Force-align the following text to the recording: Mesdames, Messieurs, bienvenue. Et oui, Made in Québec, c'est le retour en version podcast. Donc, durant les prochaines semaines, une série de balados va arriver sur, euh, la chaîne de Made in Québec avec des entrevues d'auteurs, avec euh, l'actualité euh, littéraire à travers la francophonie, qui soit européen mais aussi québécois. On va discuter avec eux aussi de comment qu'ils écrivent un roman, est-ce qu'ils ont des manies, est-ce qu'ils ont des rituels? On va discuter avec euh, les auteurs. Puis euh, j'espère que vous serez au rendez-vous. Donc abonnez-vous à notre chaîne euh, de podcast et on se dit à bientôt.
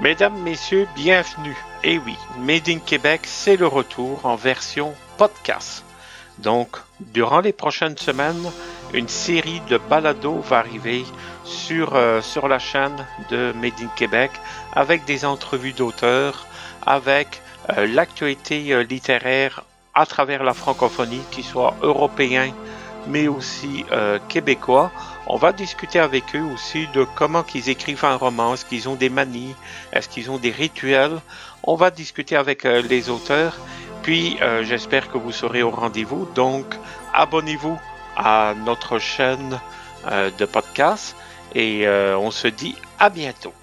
Mesdames, 0.00 0.38
Messieurs, 0.44 0.86
bienvenue. 0.94 1.56
Et 1.82 1.98
oui, 1.98 2.16
Made 2.38 2.68
in 2.68 2.78
Québec, 2.78 3.22
c'est 3.24 3.56
le 3.56 3.66
retour 3.66 4.24
en 4.24 4.36
version 4.36 4.94
podcast. 5.16 5.84
Donc, 6.38 6.76
durant 7.00 7.40
les 7.40 7.52
prochaines 7.52 7.98
semaines, 7.98 8.52
une 8.94 9.08
série 9.08 9.60
de 9.68 9.76
balados 9.76 10.38
va 10.38 10.58
arriver 10.58 11.04
sur, 11.42 11.96
euh, 11.96 12.20
la 12.48 12.58
chaîne 12.60 13.04
de 13.28 13.52
Made 13.60 13.80
in 13.82 13.88
Québec 13.96 14.30
avec 14.72 15.04
des 15.04 15.24
entrevues 15.24 15.72
d'auteurs, 15.72 16.46
avec 16.86 17.42
euh, 17.76 17.88
l'actualité 17.88 18.72
euh, 18.72 18.84
littéraire 18.84 19.64
à 19.94 20.06
travers 20.06 20.44
la 20.44 20.54
francophonie, 20.54 21.22
qui 21.32 21.42
soit 21.42 21.74
européen 21.82 22.52
mais 23.08 23.28
aussi 23.28 23.84
québécois. 24.28 24.90
On 25.30 25.36
va 25.36 25.52
discuter 25.52 25.98
avec 25.98 26.34
eux 26.34 26.42
aussi 26.54 26.86
de 26.94 27.04
comment 27.14 27.42
qu'ils 27.42 27.68
écrivent 27.68 28.06
un 28.06 28.16
roman, 28.16 28.54
est-ce 28.54 28.64
qu'ils 28.64 28.88
ont 28.88 28.94
des 28.94 29.10
manies, 29.10 29.54
est-ce 29.92 30.08
qu'ils 30.08 30.30
ont 30.30 30.38
des 30.38 30.50
rituels? 30.50 31.20
On 31.62 31.74
va 31.74 31.90
discuter 31.90 32.34
avec 32.34 32.64
euh, 32.64 32.80
les 32.80 33.10
auteurs. 33.10 33.58
Puis 34.02 34.38
euh, 34.40 34.64
j'espère 34.64 35.10
que 35.10 35.18
vous 35.18 35.32
serez 35.32 35.62
au 35.62 35.70
rendez-vous. 35.70 36.26
Donc 36.34 36.64
abonnez-vous 37.12 37.78
à 38.16 38.54
notre 38.64 38.98
chaîne 38.98 39.60
euh, 40.10 40.30
de 40.38 40.46
podcast 40.46 41.14
et 41.54 41.86
on 41.88 42.30
se 42.30 42.48
dit 42.48 42.76
à 42.98 43.10
bientôt. 43.10 43.57